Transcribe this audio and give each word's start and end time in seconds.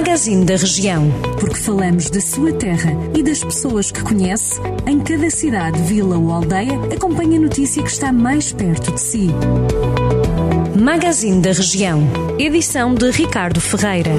Magazine 0.00 0.46
da 0.46 0.56
Região. 0.56 1.10
Porque 1.38 1.58
falamos 1.58 2.08
da 2.08 2.22
sua 2.22 2.54
terra 2.54 2.90
e 3.14 3.22
das 3.22 3.44
pessoas 3.44 3.92
que 3.92 4.02
conhece, 4.02 4.58
em 4.86 4.98
cada 4.98 5.28
cidade, 5.28 5.78
vila 5.82 6.16
ou 6.16 6.32
aldeia, 6.32 6.72
acompanhe 6.90 7.36
a 7.36 7.40
notícia 7.40 7.82
que 7.82 7.90
está 7.90 8.10
mais 8.10 8.50
perto 8.50 8.92
de 8.92 8.98
si. 8.98 9.28
Magazine 10.74 11.42
da 11.42 11.52
Região. 11.52 12.02
Edição 12.38 12.94
de 12.94 13.10
Ricardo 13.10 13.60
Ferreira. 13.60 14.10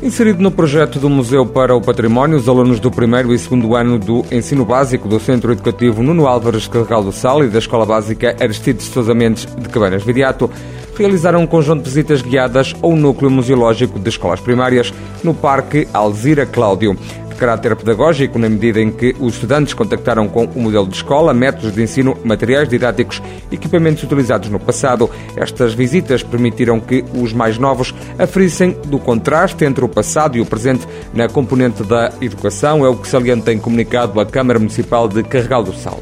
Inserido 0.00 0.40
no 0.40 0.52
projeto 0.52 1.00
do 1.00 1.10
Museu 1.10 1.44
para 1.44 1.74
o 1.74 1.80
Património, 1.80 2.36
os 2.36 2.48
alunos 2.48 2.78
do 2.78 2.92
primeiro 2.92 3.34
e 3.34 3.38
segundo 3.40 3.74
ano 3.74 3.98
do 3.98 4.24
ensino 4.30 4.64
básico 4.64 5.08
do 5.08 5.18
Centro 5.18 5.50
Educativo 5.50 6.00
Nuno 6.00 6.28
Álvares 6.28 6.68
Carregal 6.68 7.02
do 7.02 7.10
Sal 7.10 7.42
e 7.42 7.48
da 7.48 7.58
Escola 7.58 7.84
Básica 7.84 8.36
Aristides 8.38 8.84
Sousa 8.84 9.14
Mendes 9.14 9.46
de 9.46 9.68
Cabanas 9.68 10.04
Viriato 10.04 10.48
realizaram 10.96 11.40
um 11.40 11.46
conjunto 11.46 11.82
de 11.82 11.88
visitas 11.88 12.22
guiadas 12.22 12.74
ao 12.82 12.94
núcleo 12.94 13.30
museológico 13.30 13.98
de 13.98 14.08
escolas 14.08 14.40
primárias 14.40 14.92
no 15.22 15.34
Parque 15.34 15.88
Alzira 15.92 16.46
Cláudio. 16.46 16.96
De 17.28 17.34
caráter 17.34 17.74
pedagógico, 17.74 18.38
na 18.38 18.48
medida 18.48 18.80
em 18.80 18.92
que 18.92 19.16
os 19.18 19.34
estudantes 19.34 19.74
contactaram 19.74 20.28
com 20.28 20.44
o 20.44 20.60
modelo 20.60 20.86
de 20.86 20.94
escola, 20.94 21.34
métodos 21.34 21.74
de 21.74 21.82
ensino, 21.82 22.16
materiais 22.22 22.68
didáticos 22.68 23.20
equipamentos 23.50 24.04
utilizados 24.04 24.48
no 24.48 24.60
passado. 24.60 25.10
Estas 25.36 25.74
visitas 25.74 26.22
permitiram 26.22 26.78
que 26.78 27.04
os 27.12 27.32
mais 27.32 27.58
novos 27.58 27.92
aferissem 28.16 28.76
do 28.86 29.00
contraste 29.00 29.64
entre 29.64 29.84
o 29.84 29.88
passado 29.88 30.38
e 30.38 30.40
o 30.40 30.46
presente 30.46 30.86
na 31.12 31.28
componente 31.28 31.82
da 31.82 32.12
educação, 32.20 32.86
é 32.86 32.88
o 32.88 32.96
que 32.96 33.08
salienta 33.08 33.52
em 33.52 33.58
comunicado 33.58 34.20
a 34.20 34.26
Câmara 34.26 34.60
Municipal 34.60 35.08
de 35.08 35.24
Carregal 35.24 35.64
do 35.64 35.74
Sal 35.74 36.00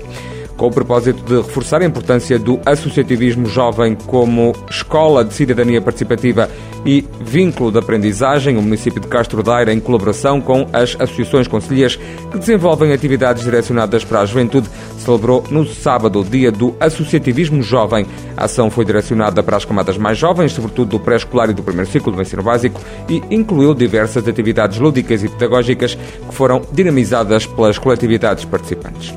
com 0.62 0.68
o 0.68 0.70
propósito 0.70 1.24
de 1.24 1.38
reforçar 1.38 1.82
a 1.82 1.84
importância 1.84 2.38
do 2.38 2.60
associativismo 2.64 3.46
jovem 3.46 3.96
como 4.06 4.52
escola 4.70 5.24
de 5.24 5.34
cidadania 5.34 5.82
participativa 5.82 6.48
e 6.86 7.04
vínculo 7.20 7.72
de 7.72 7.80
aprendizagem, 7.80 8.56
o 8.56 8.62
município 8.62 9.00
de 9.00 9.08
Castro 9.08 9.42
Daire, 9.42 9.72
em 9.72 9.80
colaboração 9.80 10.40
com 10.40 10.68
as 10.72 10.94
associações 11.00 11.48
concelhias 11.48 11.96
que 12.30 12.38
desenvolvem 12.38 12.92
atividades 12.92 13.42
direcionadas 13.42 14.04
para 14.04 14.20
a 14.20 14.24
juventude, 14.24 14.68
celebrou 14.98 15.42
no 15.50 15.66
sábado 15.66 16.20
o 16.20 16.24
Dia 16.24 16.52
do 16.52 16.76
Associativismo 16.78 17.60
Jovem. 17.60 18.06
A 18.36 18.44
ação 18.44 18.70
foi 18.70 18.84
direcionada 18.84 19.42
para 19.42 19.56
as 19.56 19.64
camadas 19.64 19.98
mais 19.98 20.16
jovens, 20.16 20.52
sobretudo 20.52 20.90
do 20.90 21.00
pré-escolar 21.00 21.50
e 21.50 21.54
do 21.54 21.62
primeiro 21.64 21.90
ciclo 21.90 22.12
do 22.12 22.22
ensino 22.22 22.42
básico, 22.44 22.80
e 23.08 23.20
incluiu 23.32 23.74
diversas 23.74 24.28
atividades 24.28 24.78
lúdicas 24.78 25.24
e 25.24 25.28
pedagógicas 25.28 25.96
que 25.96 26.34
foram 26.34 26.62
dinamizadas 26.70 27.46
pelas 27.46 27.78
coletividades 27.78 28.44
participantes. 28.44 29.12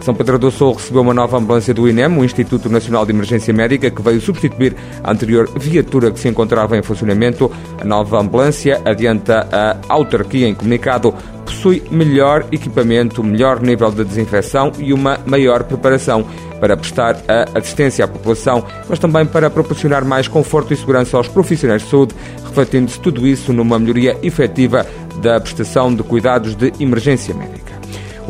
São 0.00 0.14
Pedro 0.14 0.38
do 0.38 0.50
Sul 0.50 0.72
recebeu 0.72 1.02
uma 1.02 1.12
nova 1.12 1.36
ambulância 1.36 1.74
do 1.74 1.86
INEM, 1.88 2.18
o 2.18 2.24
Instituto 2.24 2.70
Nacional 2.70 3.04
de 3.04 3.12
Emergência 3.12 3.52
Médica, 3.52 3.90
que 3.90 4.00
veio 4.00 4.20
substituir 4.20 4.74
a 5.04 5.12
anterior 5.12 5.48
viatura 5.58 6.10
que 6.10 6.18
se 6.18 6.28
encontrava 6.28 6.76
em 6.76 6.82
funcionamento. 6.82 7.50
A 7.78 7.84
nova 7.84 8.18
ambulância, 8.18 8.80
adianta 8.84 9.46
a 9.52 9.76
autarquia 9.88 10.48
em 10.48 10.54
comunicado, 10.54 11.14
possui 11.44 11.82
melhor 11.90 12.46
equipamento, 12.50 13.22
melhor 13.22 13.60
nível 13.60 13.90
de 13.90 14.04
desinfecção 14.04 14.72
e 14.78 14.92
uma 14.92 15.18
maior 15.26 15.64
preparação 15.64 16.24
para 16.58 16.76
prestar 16.76 17.16
a 17.28 17.58
assistência 17.58 18.04
à 18.04 18.08
população, 18.08 18.64
mas 18.88 18.98
também 18.98 19.26
para 19.26 19.50
proporcionar 19.50 20.04
mais 20.04 20.28
conforto 20.28 20.72
e 20.72 20.76
segurança 20.76 21.16
aos 21.16 21.28
profissionais 21.28 21.82
de 21.82 21.88
saúde, 21.88 22.14
refletindo-se 22.44 23.00
tudo 23.00 23.26
isso 23.26 23.52
numa 23.52 23.78
melhoria 23.78 24.16
efetiva 24.22 24.86
da 25.22 25.38
prestação 25.40 25.94
de 25.94 26.02
cuidados 26.02 26.54
de 26.54 26.72
emergência 26.80 27.34
médica. 27.34 27.59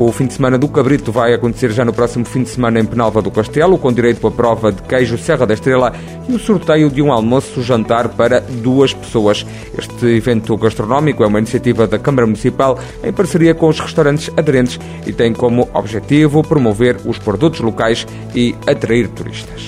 O 0.01 0.11
fim 0.11 0.27
de 0.27 0.33
semana 0.33 0.56
do 0.56 0.67
Cabrito 0.67 1.12
vai 1.12 1.34
acontecer 1.34 1.73
já 1.73 1.84
no 1.84 1.93
próximo 1.93 2.25
fim 2.25 2.43
de 2.43 2.48
semana 2.48 2.81
em 2.81 2.87
Penalva 2.87 3.20
do 3.20 3.31
Castelo, 3.31 3.77
com 3.77 3.93
direito 3.93 4.27
à 4.27 4.31
prova 4.31 4.73
de 4.73 4.81
queijo 4.81 5.19
Serra 5.19 5.47
da 5.47 5.53
Estrela 5.53 5.92
e 6.27 6.33
o 6.33 6.39
sorteio 6.39 6.89
de 6.89 7.03
um 7.03 7.12
almoço-jantar 7.12 8.09
para 8.09 8.41
duas 8.41 8.95
pessoas. 8.95 9.45
Este 9.77 10.07
evento 10.07 10.57
gastronómico 10.57 11.23
é 11.23 11.27
uma 11.27 11.39
iniciativa 11.39 11.87
da 11.87 11.98
Câmara 11.98 12.27
Municipal 12.27 12.79
em 13.05 13.12
parceria 13.12 13.55
com 13.55 13.69
os 13.69 13.79
restaurantes 13.79 14.31
aderentes 14.39 14.80
e 15.07 15.13
tem 15.13 15.35
como 15.35 15.69
objetivo 15.74 16.42
promover 16.42 16.97
os 17.05 17.19
produtos 17.19 17.61
locais 17.61 18.07
e 18.35 18.55
atrair 18.67 19.07
turistas. 19.08 19.60